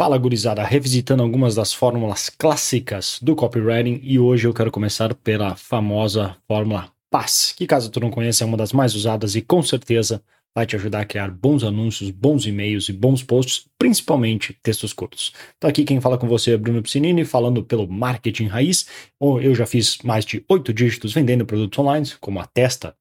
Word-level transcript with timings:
Fala 0.00 0.16
gurizada, 0.16 0.64
revisitando 0.64 1.22
algumas 1.22 1.54
das 1.54 1.74
fórmulas 1.74 2.30
clássicas 2.30 3.18
do 3.20 3.36
copywriting 3.36 4.00
e 4.02 4.18
hoje 4.18 4.46
eu 4.46 4.54
quero 4.54 4.70
começar 4.70 5.14
pela 5.14 5.54
famosa 5.56 6.38
fórmula 6.48 6.90
PAS, 7.10 7.52
que 7.54 7.66
caso 7.66 7.90
tu 7.90 8.00
não 8.00 8.10
conheça 8.10 8.42
é 8.42 8.46
uma 8.46 8.56
das 8.56 8.72
mais 8.72 8.94
usadas 8.94 9.36
e 9.36 9.42
com 9.42 9.62
certeza 9.62 10.22
vai 10.54 10.64
te 10.64 10.74
ajudar 10.74 11.02
a 11.02 11.04
criar 11.04 11.30
bons 11.30 11.62
anúncios, 11.62 12.10
bons 12.10 12.46
e-mails 12.46 12.88
e 12.88 12.94
bons 12.94 13.22
posts, 13.22 13.66
principalmente 13.78 14.56
textos 14.62 14.94
curtos. 14.94 15.34
Então 15.58 15.68
aqui 15.68 15.84
quem 15.84 16.00
fala 16.00 16.16
com 16.16 16.26
você 16.26 16.52
é 16.52 16.56
Bruno 16.56 16.80
Piscinini, 16.80 17.26
falando 17.26 17.62
pelo 17.62 17.86
Marketing 17.86 18.46
Raiz. 18.46 18.86
Eu 19.20 19.54
já 19.54 19.66
fiz 19.66 19.98
mais 20.02 20.24
de 20.24 20.42
oito 20.48 20.72
dígitos 20.72 21.12
vendendo 21.12 21.44
produtos 21.44 21.78
online, 21.78 22.10
como 22.18 22.40
a 22.40 22.46
Testa, 22.46 22.96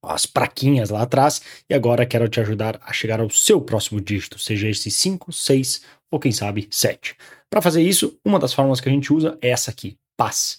as 0.00 0.26
praquinhas 0.26 0.90
lá 0.90 1.02
atrás, 1.02 1.42
e 1.68 1.74
agora 1.74 2.06
quero 2.06 2.28
te 2.28 2.40
ajudar 2.40 2.80
a 2.82 2.92
chegar 2.92 3.20
ao 3.20 3.28
seu 3.28 3.60
próximo 3.60 4.00
dígito, 4.00 4.38
seja 4.38 4.68
esse 4.68 4.90
5, 4.92 5.32
6 5.32 5.99
ou 6.10 6.18
quem 6.18 6.32
sabe 6.32 6.68
7. 6.70 7.16
Para 7.48 7.62
fazer 7.62 7.82
isso, 7.82 8.18
uma 8.24 8.38
das 8.38 8.52
fórmulas 8.52 8.80
que 8.80 8.88
a 8.88 8.92
gente 8.92 9.12
usa 9.12 9.38
é 9.40 9.50
essa 9.50 9.70
aqui, 9.70 9.96
PAS. 10.16 10.58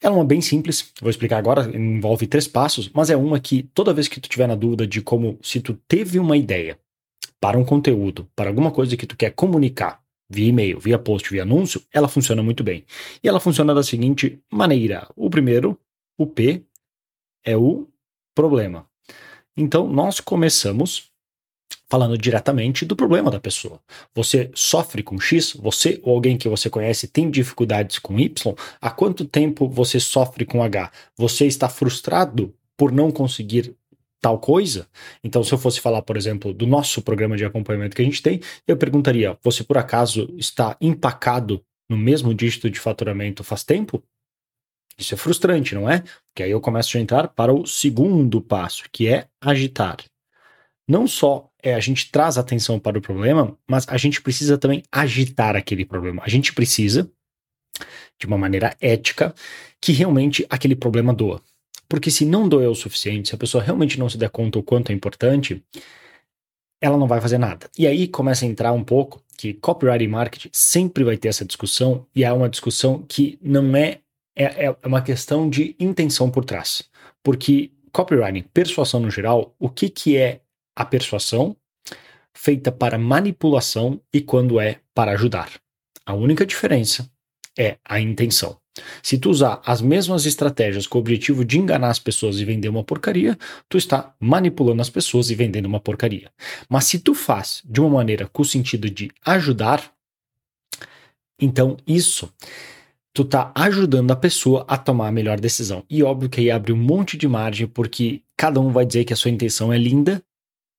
Ela 0.00 0.14
é 0.14 0.18
uma 0.18 0.24
bem 0.24 0.40
simples, 0.40 0.92
vou 1.00 1.10
explicar 1.10 1.38
agora, 1.38 1.70
envolve 1.74 2.26
três 2.26 2.46
passos, 2.46 2.90
mas 2.92 3.08
é 3.08 3.16
uma 3.16 3.40
que 3.40 3.62
toda 3.74 3.94
vez 3.94 4.08
que 4.08 4.20
tu 4.20 4.28
tiver 4.28 4.46
na 4.46 4.54
dúvida 4.54 4.86
de 4.86 5.00
como 5.00 5.38
se 5.42 5.60
tu 5.60 5.74
teve 5.88 6.18
uma 6.18 6.36
ideia 6.36 6.78
para 7.40 7.58
um 7.58 7.64
conteúdo, 7.64 8.28
para 8.36 8.50
alguma 8.50 8.70
coisa 8.70 8.96
que 8.96 9.06
tu 9.06 9.16
quer 9.16 9.30
comunicar, 9.30 10.02
via 10.28 10.48
e-mail, 10.48 10.78
via 10.78 10.98
post, 10.98 11.30
via 11.30 11.42
anúncio, 11.42 11.82
ela 11.92 12.08
funciona 12.08 12.42
muito 12.42 12.62
bem. 12.62 12.84
E 13.22 13.28
ela 13.28 13.40
funciona 13.40 13.74
da 13.74 13.82
seguinte 13.82 14.38
maneira: 14.50 15.08
o 15.16 15.30
primeiro, 15.30 15.78
o 16.18 16.26
P, 16.26 16.62
é 17.44 17.56
o 17.56 17.88
problema. 18.34 18.86
Então, 19.56 19.88
nós 19.88 20.20
começamos 20.20 21.10
falando 21.88 22.18
diretamente 22.18 22.84
do 22.84 22.96
problema 22.96 23.30
da 23.30 23.40
pessoa. 23.40 23.80
Você 24.14 24.50
sofre 24.54 25.02
com 25.02 25.20
X? 25.20 25.52
Você 25.54 26.00
ou 26.02 26.14
alguém 26.14 26.36
que 26.36 26.48
você 26.48 26.68
conhece 26.68 27.06
tem 27.08 27.30
dificuldades 27.30 27.98
com 27.98 28.18
Y? 28.18 28.54
Há 28.80 28.90
quanto 28.90 29.24
tempo 29.24 29.68
você 29.68 30.00
sofre 30.00 30.44
com 30.44 30.62
H? 30.62 30.90
Você 31.16 31.46
está 31.46 31.68
frustrado 31.68 32.54
por 32.76 32.90
não 32.92 33.10
conseguir 33.10 33.74
tal 34.20 34.38
coisa? 34.38 34.88
Então, 35.22 35.44
se 35.44 35.52
eu 35.52 35.58
fosse 35.58 35.80
falar, 35.80 36.02
por 36.02 36.16
exemplo, 36.16 36.52
do 36.52 36.66
nosso 36.66 37.00
programa 37.02 37.36
de 37.36 37.44
acompanhamento 37.44 37.94
que 37.94 38.02
a 38.02 38.04
gente 38.04 38.22
tem, 38.22 38.40
eu 38.66 38.76
perguntaria: 38.76 39.38
você 39.42 39.62
por 39.62 39.78
acaso 39.78 40.34
está 40.36 40.76
empacado 40.80 41.62
no 41.88 41.96
mesmo 41.96 42.34
dígito 42.34 42.68
de 42.68 42.80
faturamento 42.80 43.44
faz 43.44 43.62
tempo? 43.62 44.02
Isso 44.98 45.14
é 45.14 45.16
frustrante, 45.16 45.74
não 45.74 45.88
é? 45.88 46.02
Porque 46.28 46.42
aí 46.42 46.50
eu 46.50 46.60
começo 46.60 46.96
a 46.96 47.00
entrar 47.00 47.28
para 47.28 47.52
o 47.52 47.66
segundo 47.66 48.40
passo, 48.40 48.84
que 48.90 49.06
é 49.08 49.28
agitar. 49.40 49.98
Não 50.88 51.06
só 51.06 51.45
é, 51.66 51.74
a 51.74 51.80
gente 51.80 52.12
traz 52.12 52.38
atenção 52.38 52.78
para 52.78 52.96
o 52.96 53.02
problema, 53.02 53.58
mas 53.66 53.84
a 53.88 53.96
gente 53.96 54.22
precisa 54.22 54.56
também 54.56 54.84
agitar 54.92 55.56
aquele 55.56 55.84
problema. 55.84 56.22
A 56.24 56.28
gente 56.28 56.52
precisa, 56.52 57.10
de 58.20 58.24
uma 58.24 58.38
maneira 58.38 58.76
ética, 58.80 59.34
que 59.80 59.90
realmente 59.90 60.46
aquele 60.48 60.76
problema 60.76 61.12
doa. 61.12 61.42
Porque 61.88 62.08
se 62.08 62.24
não 62.24 62.48
doer 62.48 62.70
o 62.70 62.74
suficiente, 62.74 63.30
se 63.30 63.34
a 63.34 63.38
pessoa 63.38 63.64
realmente 63.64 63.98
não 63.98 64.08
se 64.08 64.16
der 64.16 64.30
conta 64.30 64.60
o 64.60 64.62
quanto 64.62 64.92
é 64.92 64.94
importante, 64.94 65.60
ela 66.80 66.96
não 66.96 67.08
vai 67.08 67.20
fazer 67.20 67.36
nada. 67.36 67.68
E 67.76 67.84
aí 67.84 68.06
começa 68.06 68.44
a 68.44 68.48
entrar 68.48 68.70
um 68.70 68.84
pouco 68.84 69.20
que 69.36 69.52
copyright 69.52 70.04
e 70.04 70.08
marketing 70.08 70.50
sempre 70.52 71.02
vai 71.02 71.16
ter 71.16 71.28
essa 71.28 71.44
discussão, 71.44 72.06
e 72.14 72.22
é 72.22 72.32
uma 72.32 72.48
discussão 72.48 73.04
que 73.08 73.40
não 73.42 73.74
é, 73.74 73.98
é, 74.36 74.66
é 74.66 74.76
uma 74.86 75.02
questão 75.02 75.50
de 75.50 75.74
intenção 75.80 76.30
por 76.30 76.44
trás. 76.44 76.84
Porque 77.24 77.72
copywriting, 77.90 78.42
persuasão 78.54 79.00
no 79.00 79.10
geral, 79.10 79.52
o 79.58 79.68
que, 79.68 79.88
que 79.88 80.16
é 80.16 80.42
a 80.76 80.84
persuasão 80.84 81.56
feita 82.34 82.70
para 82.70 82.98
manipulação 82.98 84.00
e 84.12 84.20
quando 84.20 84.60
é 84.60 84.80
para 84.94 85.12
ajudar. 85.12 85.50
A 86.04 86.14
única 86.14 86.44
diferença 86.44 87.10
é 87.58 87.78
a 87.84 87.98
intenção. 87.98 88.58
Se 89.02 89.16
tu 89.16 89.30
usar 89.30 89.62
as 89.64 89.80
mesmas 89.80 90.26
estratégias 90.26 90.86
com 90.86 90.98
o 90.98 91.00
objetivo 91.00 91.44
de 91.44 91.58
enganar 91.58 91.88
as 91.88 91.98
pessoas 91.98 92.38
e 92.38 92.44
vender 92.44 92.68
uma 92.68 92.84
porcaria, 92.84 93.38
tu 93.68 93.78
está 93.78 94.14
manipulando 94.20 94.82
as 94.82 94.90
pessoas 94.90 95.30
e 95.30 95.34
vendendo 95.34 95.64
uma 95.64 95.80
porcaria. 95.80 96.30
Mas 96.68 96.84
se 96.84 96.98
tu 96.98 97.14
faz 97.14 97.62
de 97.64 97.80
uma 97.80 97.88
maneira 97.88 98.28
com 98.28 98.42
o 98.42 98.44
sentido 98.44 98.90
de 98.90 99.10
ajudar, 99.24 99.90
então 101.40 101.78
isso 101.86 102.30
tu 103.14 103.24
tá 103.24 103.50
ajudando 103.54 104.10
a 104.10 104.16
pessoa 104.16 104.66
a 104.68 104.76
tomar 104.76 105.08
a 105.08 105.12
melhor 105.12 105.40
decisão. 105.40 105.82
E 105.88 106.02
óbvio 106.02 106.28
que 106.28 106.40
aí 106.40 106.50
abre 106.50 106.70
um 106.70 106.76
monte 106.76 107.16
de 107.16 107.26
margem 107.26 107.66
porque 107.66 108.20
cada 108.36 108.60
um 108.60 108.70
vai 108.70 108.84
dizer 108.84 109.04
que 109.04 109.12
a 109.14 109.16
sua 109.16 109.30
intenção 109.30 109.72
é 109.72 109.78
linda 109.78 110.22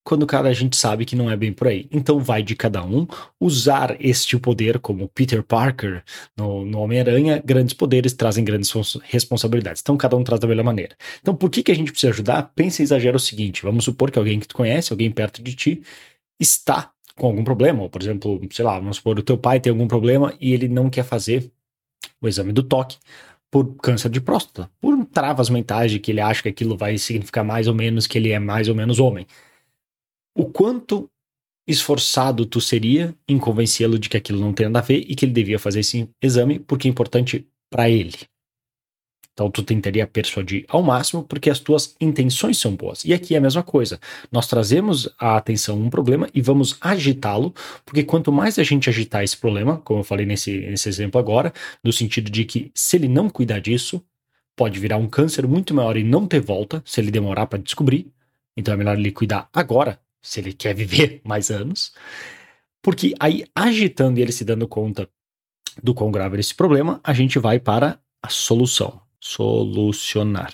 quando 0.07 0.25
cara 0.25 0.47
a 0.47 0.53
gente 0.53 0.78
sabe 0.78 1.03
que 1.03 1.18
não 1.18 1.29
é 1.29 1.35
bem 1.35 1.51
por 1.51 1.68
aí. 1.68 1.85
Então 1.91 2.18
vai 2.18 2.41
de 2.41 2.56
cada 2.56 2.81
um 2.81 3.06
usar 3.38 3.97
este 4.00 4.40
poder, 4.40 4.79
como 4.79 5.09
Peter 5.09 5.44
Parker 5.44 6.01
no, 6.38 6.63
no 6.63 6.79
Homem-Aranha, 6.79 7.44
grandes 7.44 7.73
poderes 7.73 8.13
trazem 8.13 8.41
grandes 8.45 8.72
responsabilidades. 9.03 9.81
Então 9.81 9.97
cada 9.97 10.16
um 10.16 10.23
traz 10.23 10.40
da 10.40 10.47
melhor 10.47 10.63
maneira. 10.63 10.95
Então 11.22 11.35
por 11.35 11.50
que, 11.50 11.62
que 11.62 11.73
a 11.73 11.75
gente 11.75 11.91
precisa 11.91 12.13
ajudar? 12.13 12.53
Pensa 12.56 12.81
e 12.81 12.84
exagera 12.84 13.18
o 13.18 13.19
seguinte: 13.19 13.63
vamos 13.63 13.84
supor 13.84 14.09
que 14.09 14.18
alguém 14.18 14.40
que 14.40 14.47
tu 14.47 14.56
conhece, 14.56 14.94
alguém 14.94 15.12
perto 15.12 15.44
de 15.44 15.53
ti, 15.53 15.84
está 16.39 16.89
com 17.13 17.28
algum 17.28 17.44
problema, 17.44 17.84
ou 17.84 17.89
por 17.89 18.01
exemplo, 18.01 18.39
sei 18.50 18.63
lá, 18.63 18.79
vamos 18.79 18.97
supor, 18.97 19.19
o 19.19 19.24
teu 19.24 19.38
pai 19.38 19.59
tem 19.59 19.72
algum 19.72 19.89
problema 19.89 20.34
e 20.39 20.53
ele 20.53 20.69
não 20.69 20.89
quer 20.89 21.03
fazer 21.03 21.51
o 22.22 22.29
exame 22.29 22.53
do 22.53 22.63
toque 22.63 22.95
por 23.51 23.75
câncer 23.75 24.09
de 24.09 24.22
próstata, 24.22 24.69
por 24.79 25.06
travas 25.07 25.50
mentais 25.50 25.91
de 25.91 26.00
que 26.00 26.12
ele 26.12 26.22
acha 26.22 26.44
que 26.44 26.50
aquilo 26.50 26.78
vai 26.78 26.97
significar 26.97 27.44
mais 27.44 27.68
ou 27.68 27.74
menos 27.74 28.07
que 28.07 28.18
ele 28.18 28.31
é 28.31 28.39
mais 28.39 28.69
ou 28.69 28.75
menos 28.75 29.00
homem 29.00 29.28
o 30.37 30.45
quanto 30.45 31.09
esforçado 31.67 32.45
tu 32.45 32.61
seria 32.61 33.13
em 33.27 33.39
convencê-lo 33.39 33.97
de 33.97 34.07
que 34.07 34.15
aquilo 34.15 34.39
não 34.39 34.53
tem 34.53 34.67
nada 34.67 34.79
a 34.79 34.81
ver 34.83 35.03
e 35.07 35.15
que 35.15 35.25
ele 35.25 35.33
devia 35.33 35.57
fazer 35.57 35.79
esse 35.79 36.07
exame 36.21 36.59
porque 36.59 36.87
é 36.87 36.91
importante 36.91 37.45
para 37.69 37.89
ele. 37.89 38.15
Então 39.33 39.51
tu 39.51 39.63
tentaria 39.63 40.05
persuadir 40.07 40.65
ao 40.67 40.81
máximo 40.81 41.23
porque 41.23 41.49
as 41.49 41.59
tuas 41.59 41.95
intenções 41.99 42.57
são 42.57 42.75
boas. 42.75 43.03
E 43.03 43.13
aqui 43.13 43.35
é 43.35 43.37
a 43.37 43.41
mesma 43.41 43.63
coisa. 43.63 43.99
Nós 44.31 44.47
trazemos 44.47 45.09
a 45.19 45.37
atenção 45.37 45.79
um 45.79 45.89
problema 45.89 46.29
e 46.33 46.41
vamos 46.41 46.77
agitá-lo, 46.79 47.53
porque 47.85 48.03
quanto 48.03 48.31
mais 48.31 48.57
a 48.57 48.63
gente 48.63 48.89
agitar 48.89 49.23
esse 49.23 49.37
problema, 49.37 49.77
como 49.77 49.99
eu 49.99 50.03
falei 50.03 50.25
nesse, 50.25 50.57
nesse 50.61 50.87
exemplo 50.87 51.19
agora, 51.19 51.51
no 51.83 51.91
sentido 51.91 52.31
de 52.31 52.45
que 52.45 52.71
se 52.73 52.95
ele 52.95 53.07
não 53.07 53.29
cuidar 53.29 53.59
disso, 53.59 54.03
pode 54.55 54.79
virar 54.79 54.97
um 54.97 55.07
câncer 55.07 55.45
muito 55.47 55.73
maior 55.73 55.97
e 55.97 56.03
não 56.03 56.25
ter 56.25 56.39
volta 56.39 56.81
se 56.85 57.01
ele 57.01 57.11
demorar 57.11 57.47
para 57.47 57.59
descobrir. 57.59 58.11
Então 58.55 58.73
é 58.73 58.77
melhor 58.77 58.97
ele 58.97 59.11
cuidar 59.11 59.49
agora 59.53 59.99
se 60.27 60.41
ele 60.41 60.51
quer 60.51 60.75
viver 60.75 61.21
mais 61.25 61.49
anos, 61.49 61.93
porque 62.81 63.13
aí 63.19 63.45
agitando 63.55 64.19
e 64.19 64.21
ele 64.21 64.31
se 64.31 64.43
dando 64.43 64.67
conta 64.67 65.09
do 65.81 65.93
quão 65.93 66.11
grave 66.11 66.38
é 66.38 66.39
esse 66.39 66.53
problema, 66.53 66.99
a 67.03 67.13
gente 67.13 67.39
vai 67.39 67.59
para 67.59 67.99
a 68.21 68.29
solução, 68.29 68.99
solucionar. 69.19 70.53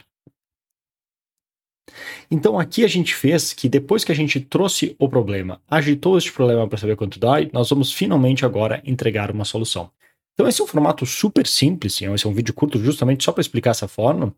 Então 2.29 2.59
aqui 2.59 2.84
a 2.84 2.88
gente 2.88 3.16
fez 3.16 3.53
que 3.53 3.67
depois 3.67 4.03
que 4.03 4.11
a 4.11 4.16
gente 4.16 4.39
trouxe 4.39 4.95
o 5.00 5.09
problema, 5.09 5.61
agitou 5.67 6.17
este 6.17 6.31
problema 6.31 6.67
para 6.67 6.78
saber 6.78 6.95
quanto 6.95 7.19
dói, 7.19 7.50
nós 7.51 7.69
vamos 7.69 7.91
finalmente 7.91 8.45
agora 8.45 8.81
entregar 8.85 9.31
uma 9.31 9.45
solução. 9.45 9.91
Então 10.34 10.47
esse 10.47 10.61
é 10.61 10.63
um 10.63 10.67
formato 10.67 11.05
super 11.05 11.47
simples, 11.47 11.94
esse 12.01 12.25
é 12.25 12.29
um 12.29 12.34
vídeo 12.34 12.53
curto 12.53 12.79
justamente 12.79 13.23
só 13.23 13.31
para 13.31 13.41
explicar 13.41 13.72
essa 13.72 13.88
forma, 13.88 14.35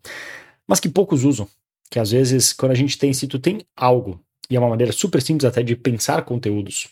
mas 0.67 0.79
que 0.79 0.89
poucos 0.89 1.23
usam. 1.23 1.47
Que 1.89 1.99
às 1.99 2.11
vezes 2.11 2.53
quando 2.53 2.71
a 2.71 2.75
gente 2.75 2.97
tem, 2.97 3.13
se 3.13 3.27
tu 3.27 3.39
tem 3.39 3.61
algo 3.75 4.19
e 4.49 4.55
é 4.55 4.59
uma 4.59 4.69
maneira 4.69 4.91
super 4.91 5.21
simples 5.21 5.45
até 5.45 5.63
de 5.63 5.75
pensar 5.75 6.23
conteúdos. 6.23 6.87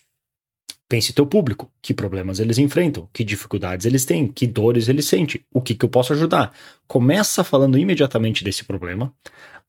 Pense 0.88 1.14
teu 1.14 1.26
público, 1.26 1.72
que 1.82 1.94
problemas 1.94 2.40
eles 2.40 2.58
enfrentam, 2.58 3.10
que 3.12 3.24
dificuldades 3.24 3.86
eles 3.86 4.06
têm, 4.06 4.28
que 4.28 4.46
dores 4.46 4.88
eles 4.90 5.06
sentem, 5.06 5.42
o 5.52 5.62
que, 5.62 5.74
que 5.74 5.86
eu 5.86 5.90
posso 5.90 6.14
ajudar. 6.14 6.54
Começa 6.88 7.44
falando 7.44 7.78
imediatamente 7.78 8.44
desse 8.44 8.64
problema, 8.64 9.12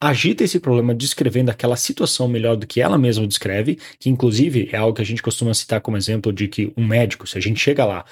agita 0.00 0.44
esse 0.44 0.60
problema 0.60 0.94
descrevendo 0.94 1.50
aquela 1.50 1.76
situação 1.76 2.28
melhor 2.28 2.56
do 2.56 2.66
que 2.66 2.80
ela 2.80 2.98
mesma 2.98 3.26
descreve, 3.26 3.78
que 3.98 4.10
inclusive 4.10 4.68
é 4.72 4.76
algo 4.76 4.94
que 4.94 5.02
a 5.02 5.06
gente 5.06 5.22
costuma 5.22 5.54
citar 5.54 5.80
como 5.80 5.96
exemplo 5.96 6.32
de 6.32 6.48
que 6.48 6.72
um 6.76 6.86
médico, 6.86 7.26
se 7.26 7.38
a 7.38 7.40
gente 7.40 7.60
chega 7.60 7.84
lá, 7.84 8.04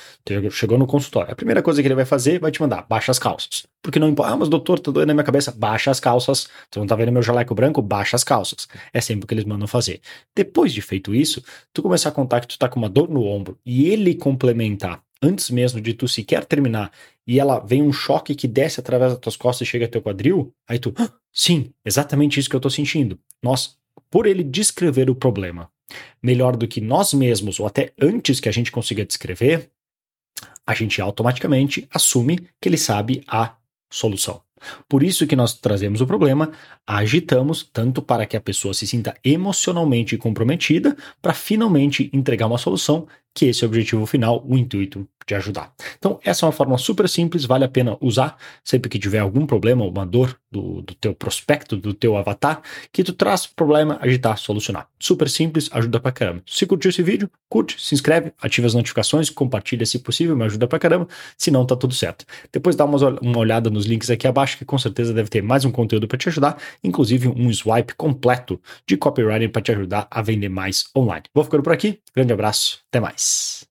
chegou 0.50 0.78
no 0.78 0.86
consultório, 0.86 1.32
a 1.32 1.36
primeira 1.36 1.62
coisa 1.62 1.82
que 1.82 1.88
ele 1.88 1.94
vai 1.94 2.04
fazer 2.04 2.38
vai 2.38 2.50
te 2.50 2.60
mandar, 2.60 2.86
baixa 2.88 3.10
as 3.10 3.18
calças. 3.18 3.64
Porque 3.82 3.98
não 3.98 4.08
importa, 4.08 4.32
ah, 4.32 4.36
mas 4.36 4.48
doutor, 4.48 4.78
tá 4.78 4.92
doendo 4.92 5.08
na 5.08 5.14
minha 5.14 5.24
cabeça, 5.24 5.50
baixa 5.50 5.90
as 5.90 5.98
calças. 5.98 6.48
Você 6.70 6.78
não 6.78 6.86
tá 6.86 6.94
vendo 6.94 7.10
meu 7.10 7.22
jaleco 7.22 7.52
branco? 7.52 7.82
Baixa 7.82 8.14
as 8.14 8.22
calças. 8.22 8.68
É 8.92 9.00
sempre 9.00 9.24
o 9.24 9.26
que 9.26 9.34
eles 9.34 9.44
mandam 9.44 9.66
fazer. 9.66 10.00
Depois 10.36 10.72
de 10.72 10.80
feito 10.80 11.12
isso, 11.12 11.42
tu 11.74 11.82
começar 11.82 12.10
a 12.10 12.12
contar 12.12 12.40
que 12.40 12.46
tu 12.46 12.56
tá 12.56 12.68
com 12.68 12.78
uma 12.78 12.88
dor 12.88 13.08
no 13.10 13.24
ombro 13.24 13.58
e 13.66 13.88
ele 13.88 14.14
complementar 14.14 15.02
antes 15.22 15.50
mesmo 15.50 15.80
de 15.80 15.94
tu 15.94 16.08
sequer 16.08 16.44
terminar, 16.44 16.90
e 17.26 17.38
ela 17.38 17.60
vem 17.60 17.82
um 17.82 17.92
choque 17.92 18.34
que 18.34 18.48
desce 18.48 18.80
através 18.80 19.12
das 19.12 19.20
tuas 19.20 19.36
costas 19.36 19.66
e 19.66 19.70
chega 19.70 19.86
até 19.86 19.98
o 19.98 20.02
quadril, 20.02 20.52
aí 20.68 20.78
tu, 20.78 20.92
ah, 20.98 21.10
sim, 21.32 21.72
exatamente 21.84 22.40
isso 22.40 22.50
que 22.50 22.56
eu 22.56 22.60
tô 22.60 22.68
sentindo. 22.68 23.18
Nós, 23.42 23.76
por 24.10 24.26
ele 24.26 24.42
descrever 24.42 25.08
o 25.08 25.14
problema 25.14 25.70
melhor 26.22 26.56
do 26.56 26.66
que 26.66 26.80
nós 26.80 27.12
mesmos, 27.12 27.60
ou 27.60 27.66
até 27.66 27.92
antes 28.00 28.40
que 28.40 28.48
a 28.48 28.52
gente 28.52 28.72
consiga 28.72 29.04
descrever, 29.04 29.70
a 30.66 30.74
gente 30.74 31.00
automaticamente 31.00 31.86
assume 31.90 32.48
que 32.60 32.68
ele 32.68 32.78
sabe 32.78 33.22
a 33.26 33.56
solução. 33.90 34.42
Por 34.88 35.02
isso 35.02 35.26
que 35.26 35.36
nós 35.36 35.54
trazemos 35.54 36.00
o 36.00 36.06
problema, 36.06 36.50
agitamos 36.86 37.68
tanto 37.72 38.02
para 38.02 38.26
que 38.26 38.36
a 38.36 38.40
pessoa 38.40 38.74
se 38.74 38.86
sinta 38.86 39.14
emocionalmente 39.24 40.16
comprometida, 40.16 40.96
para 41.20 41.32
finalmente 41.32 42.10
entregar 42.12 42.46
uma 42.46 42.58
solução 42.58 43.06
que 43.34 43.46
esse 43.46 43.64
é 43.64 43.66
o 43.66 43.70
objetivo 43.70 44.04
final, 44.04 44.44
o 44.46 44.56
intuito 44.58 45.08
de 45.26 45.34
ajudar. 45.34 45.72
Então, 45.98 46.20
essa 46.22 46.44
é 46.44 46.46
uma 46.46 46.52
forma 46.52 46.76
super 46.76 47.08
simples, 47.08 47.44
vale 47.44 47.64
a 47.64 47.68
pena 47.68 47.96
usar 48.00 48.36
sempre 48.62 48.90
que 48.90 48.98
tiver 48.98 49.20
algum 49.20 49.46
problema, 49.46 49.84
uma 49.84 50.04
dor 50.04 50.38
do, 50.52 50.82
do 50.82 50.94
teu 50.94 51.14
prospecto, 51.14 51.76
do 51.76 51.94
teu 51.94 52.16
avatar, 52.16 52.60
que 52.92 53.02
tu 53.02 53.12
traz 53.12 53.46
problema, 53.46 53.98
agitar, 54.00 54.36
solucionar. 54.36 54.86
Super 55.00 55.28
simples, 55.28 55.68
ajuda 55.72 55.98
pra 55.98 56.12
caramba. 56.12 56.42
Se 56.46 56.66
curtiu 56.66 56.90
esse 56.90 57.02
vídeo, 57.02 57.30
curte, 57.48 57.80
se 57.80 57.94
inscreve, 57.94 58.32
ativa 58.40 58.66
as 58.66 58.74
notificações, 58.74 59.30
compartilha 59.30 59.86
se 59.86 59.98
possível, 59.98 60.36
me 60.36 60.44
ajuda 60.44 60.66
pra 60.66 60.78
caramba, 60.78 61.08
se 61.36 61.50
não 61.50 61.64
tá 61.64 61.74
tudo 61.74 61.94
certo. 61.94 62.24
Depois 62.52 62.76
dá 62.76 62.84
uma, 62.84 62.98
olhada 63.38 63.70
nos 63.70 63.86
links 63.86 64.10
aqui 64.10 64.26
abaixo, 64.26 64.58
que 64.58 64.64
com 64.64 64.78
certeza 64.78 65.14
deve 65.14 65.30
ter 65.30 65.42
mais 65.42 65.64
um 65.64 65.70
conteúdo 65.70 66.06
para 66.06 66.18
te 66.18 66.28
ajudar, 66.28 66.58
inclusive 66.84 67.28
um 67.28 67.52
swipe 67.52 67.94
completo 67.94 68.60
de 68.86 68.96
copywriting 68.96 69.48
para 69.48 69.62
te 69.62 69.72
ajudar 69.72 70.06
a 70.10 70.20
vender 70.20 70.48
mais 70.48 70.84
online. 70.94 71.24
Vou 71.34 71.44
ficando 71.44 71.62
por 71.62 71.72
aqui, 71.72 71.98
grande 72.14 72.32
abraço, 72.32 72.80
até 72.90 73.00
mais. 73.00 73.60